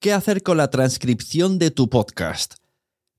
[0.00, 2.54] ¿Qué hacer con la transcripción de tu podcast?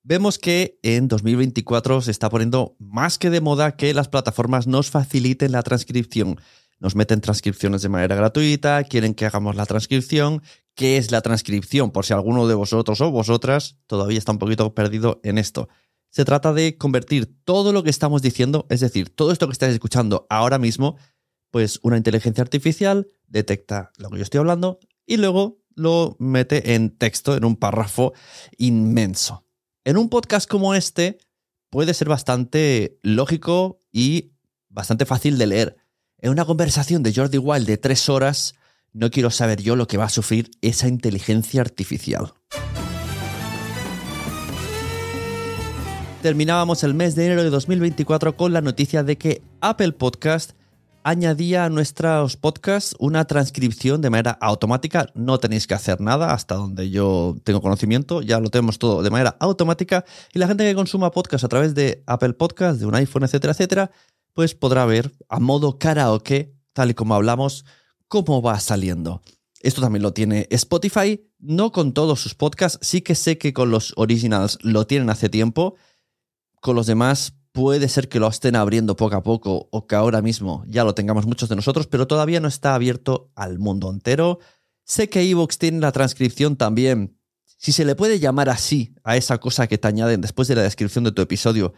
[0.01, 4.89] Vemos que en 2024 se está poniendo más que de moda que las plataformas nos
[4.89, 6.39] faciliten la transcripción.
[6.79, 10.41] Nos meten transcripciones de manera gratuita, quieren que hagamos la transcripción.
[10.73, 11.91] ¿Qué es la transcripción?
[11.91, 15.67] Por si alguno de vosotros o vosotras todavía está un poquito perdido en esto.
[16.11, 19.73] Se trata de convertir todo lo que estamos diciendo, es decir, todo esto que estáis
[19.73, 20.95] escuchando ahora mismo,
[21.51, 26.91] pues una inteligencia artificial detecta lo que yo estoy hablando y luego lo mete en
[26.91, 28.13] texto, en un párrafo
[28.57, 29.45] inmenso.
[29.85, 31.17] En un podcast como este
[31.69, 34.33] puede ser bastante lógico y
[34.67, 35.77] bastante fácil de leer.
[36.19, 38.55] En una conversación de Jordi Wild de tres horas,
[38.91, 42.33] no quiero saber yo lo que va a sufrir esa inteligencia artificial.
[46.21, 50.58] Terminábamos el mes de enero de 2024 con la noticia de que Apple Podcast
[51.09, 55.07] añadía a nuestros podcasts una transcripción de manera automática.
[55.15, 58.21] No tenéis que hacer nada hasta donde yo tengo conocimiento.
[58.21, 60.05] Ya lo tenemos todo de manera automática.
[60.33, 63.53] Y la gente que consuma podcast a través de Apple Podcast, de un iPhone, etcétera,
[63.53, 63.91] etcétera,
[64.33, 67.65] pues podrá ver a modo karaoke, tal y como hablamos,
[68.07, 69.23] cómo va saliendo.
[69.61, 73.71] Esto también lo tiene Spotify, no con todos sus podcasts, sí que sé que con
[73.71, 75.75] los originals lo tienen hace tiempo,
[76.61, 80.21] con los demás puede ser que lo estén abriendo poco a poco o que ahora
[80.21, 84.39] mismo ya lo tengamos muchos de nosotros, pero todavía no está abierto al mundo entero.
[84.83, 87.17] Sé que Evox tiene la transcripción también.
[87.45, 90.61] Si se le puede llamar así a esa cosa que te añaden después de la
[90.61, 91.73] descripción de tu episodio,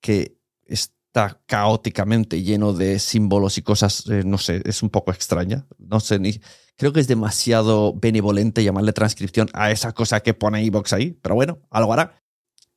[0.00, 5.66] que está caóticamente lleno de símbolos y cosas, eh, no sé, es un poco extraña.
[5.78, 6.40] No sé, ni,
[6.76, 11.34] creo que es demasiado benevolente llamarle transcripción a esa cosa que pone Evox ahí, pero
[11.34, 12.19] bueno, algo hará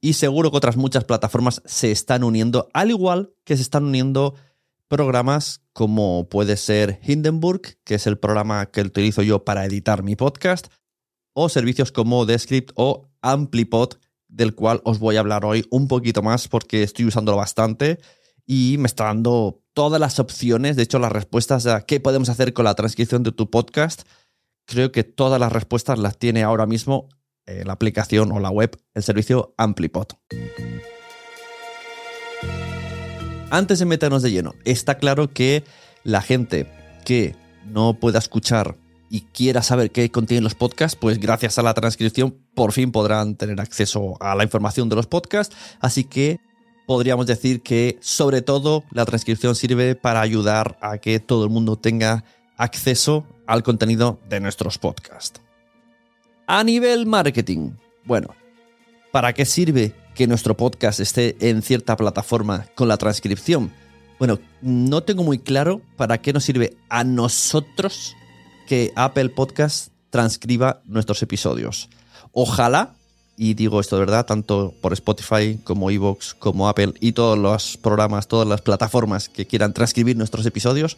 [0.04, 4.36] y seguro que otras muchas plataformas se están uniendo, al igual que se están uniendo
[4.90, 10.18] programas como puede ser Hindenburg, que es el programa que utilizo yo para editar mi
[10.18, 10.68] podcast,
[11.32, 13.94] o servicios como Descript o Amplipod,
[14.28, 17.98] del cual os voy a hablar hoy un poquito más porque estoy usándolo bastante
[18.46, 22.52] y me está dando todas las opciones, de hecho las respuestas a qué podemos hacer
[22.52, 24.02] con la transcripción de tu podcast,
[24.66, 27.08] creo que todas las respuestas las tiene ahora mismo
[27.46, 30.08] eh, la aplicación o la web, el servicio Amplipod.
[33.50, 35.64] Antes de meternos de lleno, está claro que
[36.04, 36.68] la gente
[37.06, 38.76] que no pueda escuchar
[39.10, 43.36] y quiera saber qué contienen los podcasts, pues gracias a la transcripción por fin podrán
[43.36, 45.56] tener acceso a la información de los podcasts.
[45.80, 46.40] Así que
[46.88, 51.76] podríamos decir que sobre todo la transcripción sirve para ayudar a que todo el mundo
[51.78, 52.24] tenga
[52.58, 55.43] acceso al contenido de nuestros podcasts.
[56.46, 57.72] A nivel marketing,
[58.04, 58.36] bueno,
[59.14, 63.72] ¿para qué sirve que nuestro podcast esté en cierta plataforma con la transcripción?
[64.20, 68.14] Bueno, no tengo muy claro para qué nos sirve a nosotros
[68.68, 71.88] que Apple Podcast transcriba nuestros episodios.
[72.34, 72.94] Ojalá,
[73.38, 77.78] y digo esto de verdad, tanto por Spotify como Evox, como Apple y todos los
[77.78, 80.98] programas, todas las plataformas que quieran transcribir nuestros episodios,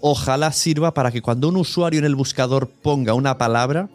[0.00, 3.90] ojalá sirva para que cuando un usuario en el buscador ponga una palabra,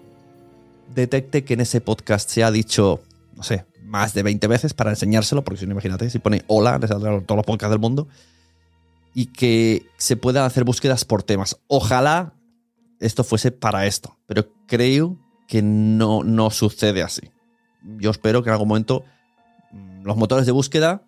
[0.94, 3.02] detecte que en ese podcast se ha dicho,
[3.35, 6.78] no sé, más de 20 veces para enseñárselo, porque si no, imagínate, si pone hola,
[6.78, 8.07] les saldrán todos los podcasts del mundo,
[9.13, 11.59] y que se puedan hacer búsquedas por temas.
[11.68, 12.34] Ojalá
[13.00, 17.29] esto fuese para esto, pero creo que no, no sucede así.
[17.97, 19.03] Yo espero que en algún momento
[19.72, 21.03] mm, los motores de búsqueda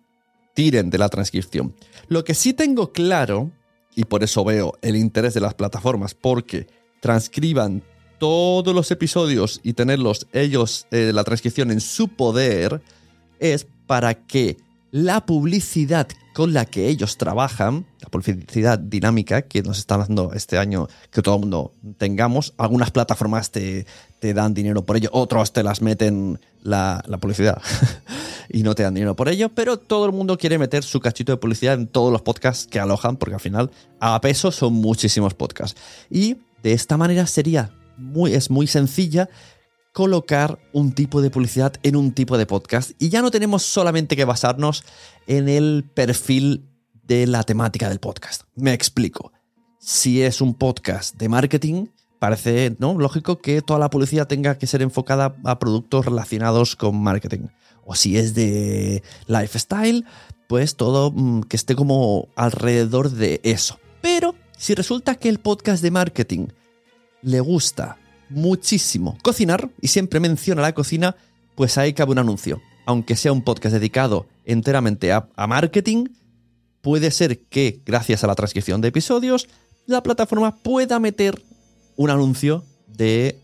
[0.54, 1.74] tiren de la transcripción.
[2.08, 3.50] Lo que sí tengo claro,
[3.94, 6.66] y por eso veo el interés de las plataformas, porque
[7.00, 7.82] transcriban
[8.24, 12.80] todos los episodios y tenerlos ellos, eh, la transcripción en su poder,
[13.38, 14.56] es para que
[14.92, 20.56] la publicidad con la que ellos trabajan, la publicidad dinámica que nos están dando este
[20.56, 23.84] año, que todo el mundo tengamos, algunas plataformas te,
[24.20, 27.60] te dan dinero por ello, otros te las meten la, la publicidad
[28.48, 31.32] y no te dan dinero por ello, pero todo el mundo quiere meter su cachito
[31.32, 33.70] de publicidad en todos los podcasts que alojan, porque al final
[34.00, 35.78] a peso son muchísimos podcasts.
[36.08, 37.70] Y de esta manera sería
[38.28, 39.28] es muy sencilla
[39.92, 44.16] colocar un tipo de publicidad en un tipo de podcast y ya no tenemos solamente
[44.16, 44.84] que basarnos
[45.28, 46.68] en el perfil
[47.04, 48.42] de la temática del podcast.
[48.56, 49.32] Me explico.
[49.78, 51.86] Si es un podcast de marketing,
[52.18, 52.98] parece ¿no?
[52.98, 57.48] lógico que toda la publicidad tenga que ser enfocada a productos relacionados con marketing.
[57.84, 60.06] O si es de lifestyle,
[60.48, 63.78] pues todo mm, que esté como alrededor de eso.
[64.00, 66.46] Pero si resulta que el podcast de marketing
[67.24, 67.96] le gusta
[68.28, 71.16] muchísimo cocinar y siempre menciona la cocina,
[71.54, 72.60] pues ahí cabe un anuncio.
[72.86, 76.08] Aunque sea un podcast dedicado enteramente a, marketing,
[76.82, 79.48] puede ser que gracias a la transcripción de episodios,
[79.86, 81.42] la plataforma pueda meter
[81.96, 83.38] un anuncio de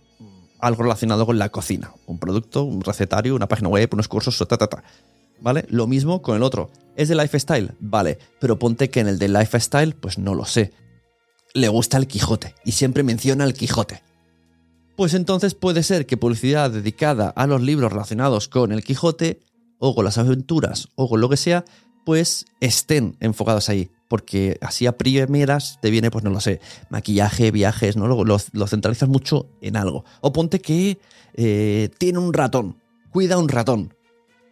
[0.59, 1.93] algo relacionado con la cocina.
[2.07, 4.83] Un producto, un recetario, una página web, unos cursos, ta, ta, ta.
[5.41, 5.65] ¿Vale?
[5.71, 6.71] Lo mismo con el otro.
[6.97, 7.73] ¿Es de lifestyle?
[7.81, 10.73] Vale, pero ponte que en el de lifestyle, pues no lo sé.
[11.55, 14.03] Le gusta el Quijote y siempre menciona el Quijote.
[14.97, 19.41] Pues entonces puede ser que publicidad dedicada a los libros relacionados con el Quijote
[19.79, 21.65] o con las aventuras o con lo que sea,
[22.05, 23.91] pues estén enfocados ahí.
[24.09, 28.07] Porque así a primeras te viene, pues no lo sé, maquillaje, viajes, ¿no?
[28.07, 30.05] Lo, lo, centralizas mucho en algo.
[30.21, 30.99] O ponte que
[31.35, 32.77] eh, tiene un ratón,
[33.11, 33.95] cuida un ratón,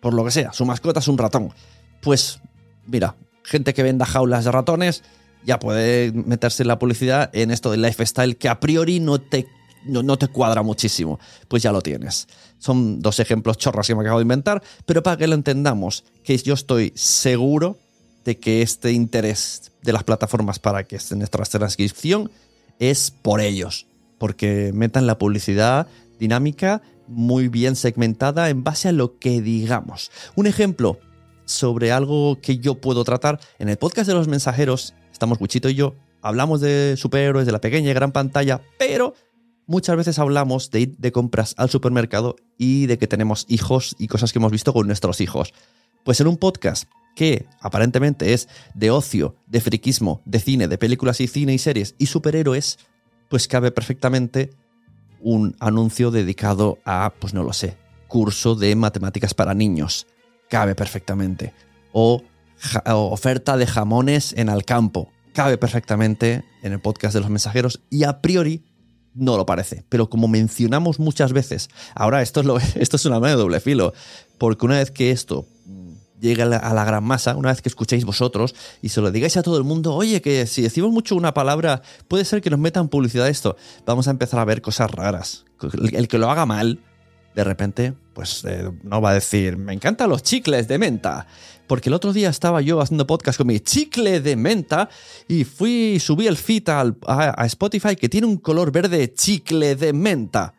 [0.01, 1.53] por lo que sea, su mascota es un ratón.
[2.01, 2.41] Pues
[2.87, 5.03] mira, gente que venda jaulas de ratones
[5.45, 9.47] ya puede meterse la publicidad en esto del lifestyle que a priori no te
[9.85, 12.29] no, te cuadra muchísimo, pues ya lo tienes.
[12.59, 16.37] Son dos ejemplos chorras que me acabo de inventar, pero para que lo entendamos, que
[16.37, 17.79] yo estoy seguro
[18.25, 22.31] de que este interés de las plataformas para que esté en nuestra transcripción
[22.79, 23.87] es por ellos,
[24.19, 25.87] porque metan la publicidad
[26.19, 30.11] dinámica muy bien segmentada en base a lo que digamos.
[30.37, 30.99] Un ejemplo
[31.47, 35.75] sobre algo que yo puedo tratar en el podcast de los mensajeros, estamos Wichito y
[35.75, 39.15] yo, hablamos de superhéroes, de la pequeña y gran pantalla, pero
[39.67, 44.07] muchas veces hablamos de ir de compras al supermercado y de que tenemos hijos y
[44.07, 45.53] cosas que hemos visto con nuestros hijos.
[46.05, 51.21] Pues en un podcast que aparentemente es de ocio, de friquismo, de cine, de películas
[51.21, 52.79] y cine y series y superhéroes,
[53.29, 54.51] pues cabe perfectamente
[55.21, 57.77] un anuncio dedicado a, pues no lo sé,
[58.07, 60.07] curso de matemáticas para niños.
[60.49, 61.53] Cabe perfectamente.
[61.91, 62.23] O, o
[62.87, 65.11] oferta de jamones en Alcampo.
[65.33, 68.65] Cabe perfectamente en el podcast de los mensajeros y a priori
[69.15, 69.85] no lo parece.
[69.89, 73.93] Pero como mencionamos muchas veces, ahora esto es, esto es una mano de doble filo,
[74.39, 75.47] porque una vez que esto
[76.21, 79.43] llegue a la, gran masa, una vez que escuchéis vosotros y se lo digáis a
[79.43, 82.89] todo el mundo, oye, que si decimos mucho una palabra, puede ser que nos metan
[82.89, 83.57] publicidad esto,
[83.87, 85.45] vamos a empezar a ver cosas raras.
[85.93, 86.81] El, que lo haga mal,
[87.35, 91.27] de repente, pues eh, no va a decir, me encantan los chicles de menta.
[91.69, 94.89] Porque el otro día estaba yo haciendo podcast con mi chicle de menta
[95.29, 100.55] y fui, subí el feed a, Spotify que tiene un color verde chicle de menta.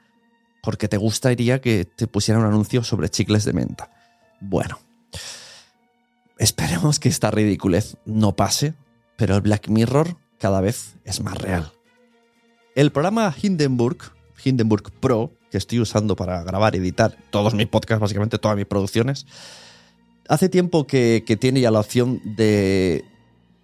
[0.61, 3.91] Porque te gustaría que te pusieran un anuncio sobre chicles de menta.
[4.39, 4.79] Bueno,
[6.38, 8.75] esperemos que esta ridiculez no pase,
[9.17, 11.71] pero el Black Mirror cada vez es más real.
[12.75, 13.97] El programa Hindenburg,
[14.44, 18.67] Hindenburg Pro, que estoy usando para grabar y editar todos mis podcasts, básicamente todas mis
[18.67, 19.25] producciones,
[20.29, 23.03] Hace tiempo que, tiene ya la opción de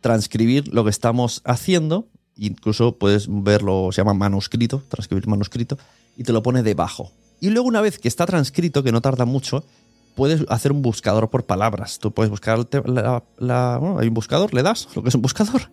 [0.02, 2.08] transcribir lo que estamos haciendo.
[2.38, 5.78] Incluso puedes verlo, se llama manuscrito, transcribir manuscrito,
[6.18, 7.12] y te lo pone debajo.
[7.40, 9.64] Y luego una vez que está transcrito, que no tarda mucho,
[10.16, 12.00] puedes hacer un buscador por palabras.
[12.00, 15.70] Tú puedes buscar la, hay un buscador, le das lo que es un buscador,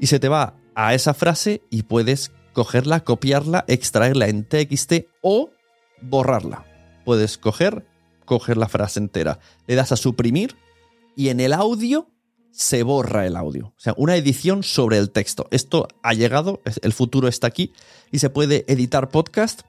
[0.00, 5.50] y se te va a esa frase y puedes cogerla, copiarla, extraerla en TXT o
[6.00, 6.64] borrarla.
[7.04, 7.84] Puedes coger
[8.24, 9.38] coger la frase entera.
[9.66, 10.56] Le das a suprimir
[11.16, 12.08] y en el audio
[12.50, 13.66] se borra el audio.
[13.66, 15.46] O sea, una edición sobre el texto.
[15.50, 17.72] Esto ha llegado, el futuro está aquí
[18.12, 19.62] y se puede editar podcast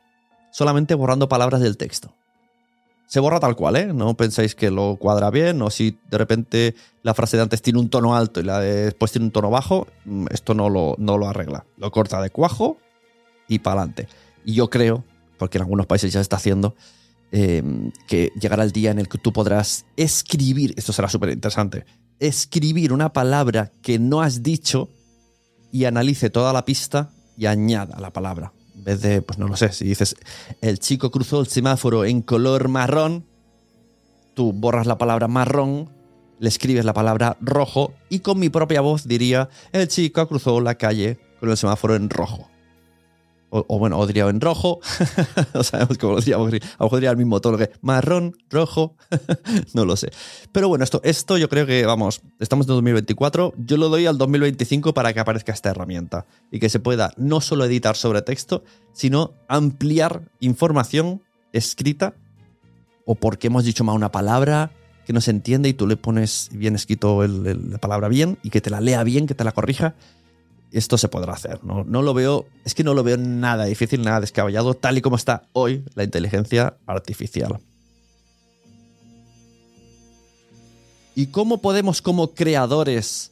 [0.52, 2.14] solamente borrando palabras del texto.
[3.08, 3.94] Se borra tal cual, ¿eh?
[3.94, 7.80] No pensáis que lo cuadra bien o si de repente la frase de antes tiene
[7.80, 10.96] un tono alto y la de después tiene un tono bajo, mm, esto no lo,
[10.98, 11.66] no lo arregla.
[11.78, 12.78] Lo corta de cuajo
[13.48, 14.08] y para adelante.
[14.44, 15.04] Y yo creo,
[15.38, 16.76] porque en algunos países ya se está haciendo,
[17.32, 21.86] Em, que llegará el día en el que tú podrás escribir, esto será súper interesante,
[22.20, 24.90] escribir una palabra que no has dicho
[25.72, 28.54] y analice toda la pista y añada la palabra.
[28.76, 30.16] En vez de, pues no lo sé, si dices,
[30.62, 33.26] el chico cruzó el semáforo en color marrón,
[34.34, 35.90] tú borras la palabra marrón,
[36.40, 40.76] le escribes la palabra rojo y con mi propia voz diría, el chico cruzó la
[40.76, 42.50] calle con el semáforo en rojo.
[43.68, 44.80] O, bueno, o en rojo,
[45.54, 48.96] no sabemos cómo lo diríamos, a lo mejor diría el mismo tono que marrón, rojo,
[49.74, 50.12] no lo sé.
[50.52, 54.18] Pero bueno, esto, esto yo creo que, vamos, estamos en 2024, yo lo doy al
[54.18, 58.64] 2025 para que aparezca esta herramienta y que se pueda no solo editar sobre texto,
[58.92, 61.22] sino ampliar información
[61.54, 62.16] escrita
[63.06, 64.72] o porque hemos dicho mal una palabra
[65.06, 68.60] que no se entiende y tú le pones bien escrito la palabra bien y que
[68.60, 69.96] te la lea bien, que te la corrija
[70.78, 71.64] esto se podrá hacer.
[71.64, 71.84] ¿no?
[71.84, 75.16] no lo veo, es que no lo veo nada difícil, nada descabellado, tal y como
[75.16, 77.60] está hoy la inteligencia artificial.
[81.16, 83.32] ¿Y cómo podemos como creadores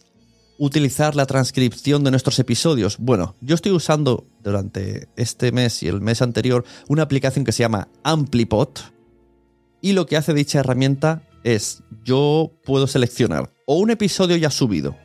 [0.57, 2.97] utilizar la transcripción de nuestros episodios?
[2.97, 7.63] Bueno, yo estoy usando durante este mes y el mes anterior una aplicación que se
[7.63, 8.69] llama Amplipod
[9.81, 14.95] y lo que hace dicha herramienta es yo puedo seleccionar o un episodio ya subido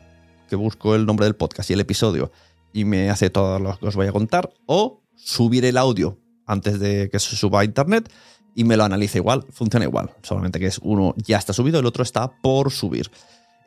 [0.49, 2.31] que busco el nombre del podcast y el episodio
[2.73, 6.79] y me hace todo lo que os voy a contar, o subir el audio antes
[6.79, 8.11] de que se suba a internet
[8.55, 11.85] y me lo analiza igual, funciona igual, solamente que es uno ya está subido, el
[11.85, 13.11] otro está por subir.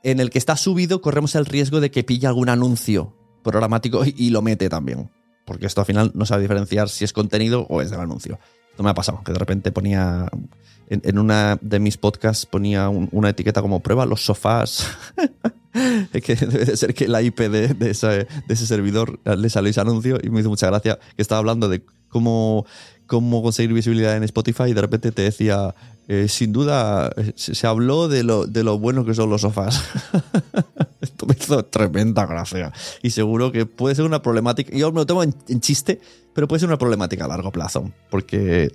[0.03, 4.31] En el que está subido corremos el riesgo de que pille algún anuncio programático y,
[4.31, 5.11] lo mete también,
[5.45, 8.39] porque esto al final no sabe diferenciar si es contenido o es del anuncio.
[8.71, 10.29] Esto me ha pasado, que de repente ponía
[10.89, 14.87] en, una de mis podcasts ponía una etiqueta como prueba los sofás.
[16.13, 20.31] es que debe ser que la IP de, ese, servidor le salió ese anuncio y
[20.31, 22.67] me hizo mucha gracia que estaba hablando de cómo,
[23.07, 25.75] cómo conseguir visibilidad en Spotify y de repente te decía,
[26.09, 29.83] eh, sin duda se, habló de lo, de lo bueno que son los sofás.
[31.01, 32.73] Esto me hizo tremenda gracia.
[33.03, 34.77] Y seguro que puede ser una problemática.
[34.77, 36.01] Yo me lo tomo en, en chiste,
[36.35, 37.91] pero puede ser una problemática a largo plazo.
[38.11, 38.71] Porque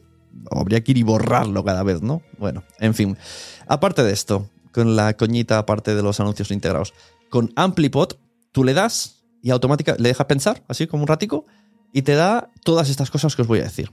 [0.52, 2.22] habría que ir y borrarlo cada vez, ¿no?
[2.38, 3.18] Bueno, en fin.
[3.68, 6.94] Aparte de esto, con la coñita aparte de los anuncios integrados,
[7.32, 8.10] con Amplipod,
[8.52, 11.48] tú le das y automáticamente le dejas pensar, así como un ratico,
[11.94, 13.92] y te da todas estas cosas que os voy a decir.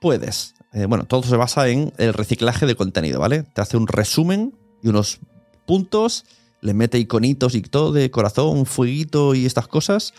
[0.00, 3.44] Puedes, eh, bueno, todo se basa en el reciclaje de contenido, ¿vale?
[3.44, 5.20] Te hace un resumen y unos
[5.66, 6.24] puntos,
[6.62, 10.14] le mete iconitos y todo de corazón, fueguito y estas cosas,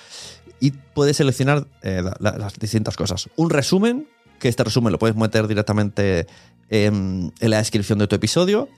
[0.62, 3.30] y puedes seleccionar eh, las distintas cosas.
[3.36, 4.08] Un resumen
[4.40, 6.26] que este resumen lo puedes meter directamente
[6.72, 8.70] en, la descripción de tu episodio.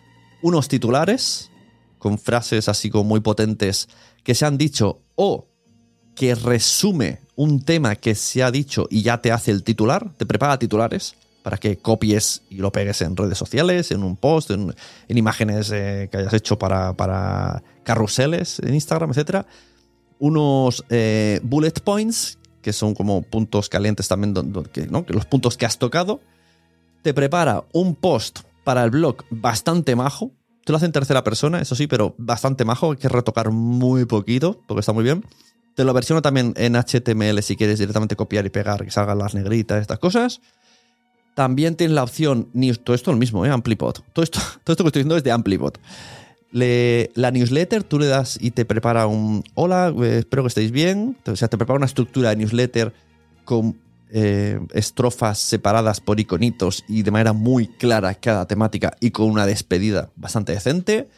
[0.43, 1.50] Unos titulares
[1.97, 3.88] con frases así como muy potentes
[4.23, 5.47] que se han dicho o
[6.15, 10.25] que resume un tema que se ha dicho y ya te hace el titular, te
[10.25, 14.73] prepara titulares para que copies y lo pegues en redes sociales, en un post, en,
[15.07, 19.45] imágenes eh, que hayas hecho para, para, carruseles en Instagram, etc.
[20.19, 24.33] Unos eh, bullet points que son como puntos calientes también,
[24.71, 25.05] que, ¿no?
[25.05, 26.21] que los puntos que has tocado.
[27.01, 30.32] Te prepara un post para el blog bastante majo.
[30.65, 32.91] Te lo hace en tercera persona, eso sí, pero bastante majo.
[32.91, 35.25] Hay que retocar muy poquito, porque está muy bien.
[35.75, 39.34] Te lo versiono también en HTML si quieres directamente copiar y pegar, que salgan las
[39.34, 40.39] negritas, estas cosas.
[41.34, 42.50] También tienes la opción,
[42.84, 43.50] todo esto es lo mismo, ¿eh?
[43.50, 43.96] Amplipod.
[44.13, 45.74] Todo esto, todo esto que estoy diciendo es de Amplipod
[46.53, 51.17] la newsletter, tú le das y te prepara un hola, eh, espero que estéis bien.
[51.25, 52.93] O sea, te prepara una estructura de newsletter
[53.43, 53.77] con
[54.15, 59.48] eh, estrofas separadas por iconitos y de manera muy clara cada temática y con una
[59.48, 61.10] despedida bastante decente.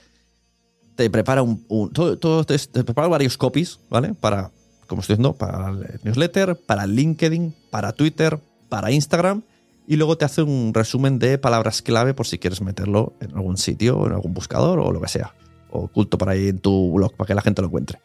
[0.95, 4.13] Te prepara un, te, prepara varios copies, ¿vale?
[4.13, 4.49] Para,
[4.87, 9.43] como estoy diciendo, para el newsletter, para LinkedIn, para Twitter, para Instagram
[9.87, 13.57] y luego te hace un resumen de palabras clave por si quieres meterlo en algún
[13.57, 15.35] sitio, en algún buscador o lo que sea.
[15.69, 17.99] Oculto por ahí en tu blog para que la gente lo encuentre.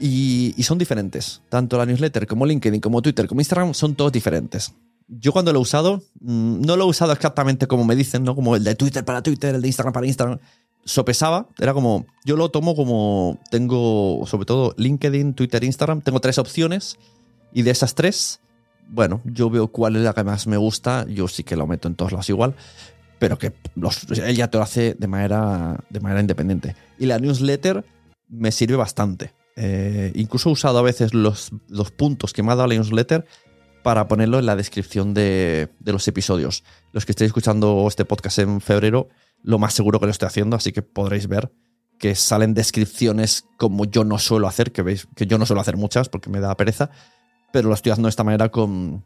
[0.00, 1.42] Y, son diferentes.
[1.48, 4.74] Tanto la newsletter como LinkedIn, como Twitter, como Instagram son todos diferentes.
[5.06, 8.34] Yo cuando lo he usado, mm, no lo he usado exactamente como me dicen, ¿no?
[8.34, 10.38] Como el de Twitter para Twitter, el de Instagram para Instagram.
[10.84, 16.36] Sopesaba, era como, yo lo tomo como, tengo sobre todo LinkedIn, Twitter, Instagram, tengo tres
[16.36, 16.98] opciones
[17.54, 18.40] y de esas tres,
[18.88, 21.88] bueno, yo veo cuál es la que más me gusta, yo sí que lo meto
[21.88, 22.54] en todos lados igual,
[23.18, 26.76] pero que los, él ya te lo hace de manera, de manera independiente.
[26.98, 27.82] Y la newsletter
[28.28, 29.32] me sirve bastante.
[29.56, 33.24] Eh, incluso he usado a veces los, los, puntos que me ha dado la newsletter
[33.84, 36.64] para ponerlo en la descripción de, los episodios.
[36.92, 39.08] Los que estéis escuchando este podcast en febrero,
[39.42, 41.52] lo más seguro que lo estoy haciendo, así que podréis ver
[41.98, 45.76] que salen descripciones como yo no suelo hacer, que veis que yo no suelo hacer
[45.76, 46.90] muchas porque me da pereza,
[47.52, 49.04] pero lo estoy haciendo de esta manera con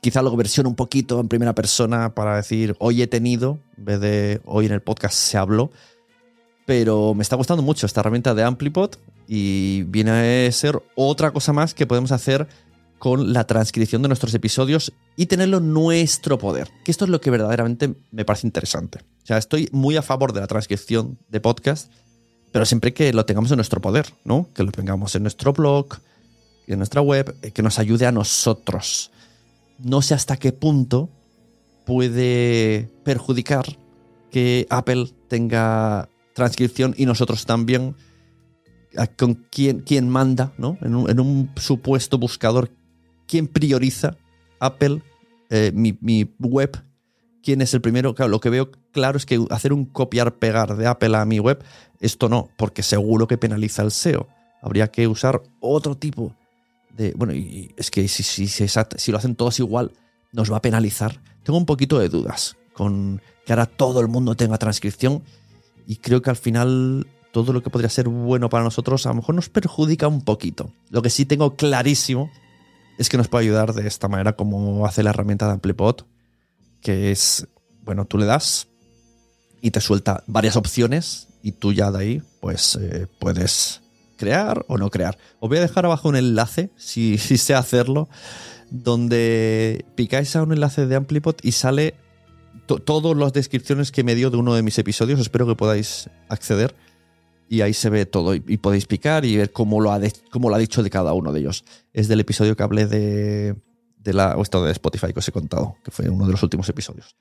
[0.00, 4.00] quizá luego versión un poquito en primera persona para decir hoy he tenido, en vez
[4.00, 5.70] de hoy en el podcast se habló.
[6.70, 8.92] Pero me está gustando mucho esta herramienta de Amplipod
[9.26, 12.46] y viene a ser otra cosa más que podemos hacer
[13.00, 16.68] con la transcripción de nuestros episodios y tenerlo nuestro poder.
[16.84, 19.00] Que esto es lo que verdaderamente me parece interesante.
[19.00, 21.90] O sea, estoy muy a favor de la transcripción de podcast,
[22.52, 24.46] pero siempre que lo tengamos en nuestro poder, ¿no?
[24.54, 25.96] Que lo tengamos en nuestro blog,
[26.68, 29.10] en nuestra web eh, que nos ayude a nosotros.
[29.80, 31.10] No sé hasta qué punto
[31.84, 33.64] puede perjudicar
[34.30, 37.96] que Apple tenga transcripción y nosotros también
[39.16, 40.76] con quién, quién manda, ¿no?
[40.82, 42.70] En un, supuesto buscador,
[43.26, 44.16] quién prioriza
[44.58, 45.02] Apple,
[45.48, 46.82] eh, mi, mi, web,
[47.42, 48.14] quién es el primero.
[48.14, 51.62] Claro, lo que veo claro es que hacer un copiar-pegar de Apple a mi web,
[52.00, 54.28] esto no, porque seguro que penaliza el SEO.
[54.62, 56.34] Habría que usar otro tipo
[57.14, 59.92] bueno, y es que si, si, si, lo hacen todos igual,
[60.32, 61.20] nos va a penalizar.
[61.42, 65.22] Tengo un poquito de dudas con que ahora todo el mundo tenga transcripción
[65.86, 69.16] y creo que al final todo lo que podría ser bueno para nosotros a lo
[69.16, 70.72] mejor nos perjudica un poquito.
[70.90, 72.30] Lo que sí tengo clarísimo
[72.98, 76.02] es que nos puede ayudar de esta manera como hace la herramienta de Amplipod,
[76.80, 77.46] que es,
[77.84, 78.68] bueno, tú le das
[79.60, 83.80] y te suelta varias opciones y tú ya de ahí pues eh, puedes
[84.16, 85.16] crear o no crear.
[85.40, 88.08] Os voy a dejar abajo un enlace, si, sé hacerlo,
[88.70, 91.94] donde picáis a un enlace de Amplipod y sale
[92.66, 95.20] todas las descripciones que me dio de uno de mis episodios.
[95.20, 96.74] Espero que podáis acceder.
[97.48, 98.34] Y ahí se ve todo.
[98.34, 101.32] Y, podéis picar y ver cómo lo, ha cómo lo ha dicho de cada uno
[101.32, 101.64] de ellos.
[101.92, 103.56] Es del episodio que hablé de,
[103.98, 106.42] de la, o esto de Spotify que os he contado, que fue uno de los
[106.42, 107.16] últimos episodios.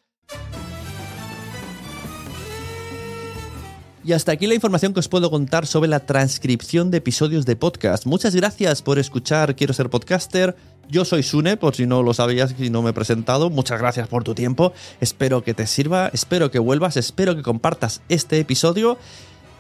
[4.04, 7.56] Y hasta aquí la información que os puedo contar sobre la transcripción de episodios de
[7.56, 8.06] podcast.
[8.06, 10.56] Muchas gracias por escuchar Quiero ser podcaster.
[10.90, 13.52] Yo soy Sune, por si no lo sabías y no me he presentado.
[13.52, 14.74] Muchas gracias por tu tiempo.
[15.00, 18.98] Espero que te sirva, espero que vuelvas, espero que compartas este episodio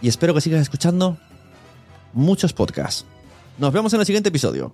[0.01, 1.17] y espero que sigas escuchando
[2.13, 3.05] muchos podcasts.
[3.59, 4.74] Nos vemos en el siguiente episodio.